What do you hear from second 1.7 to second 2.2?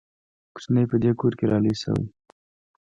شوی.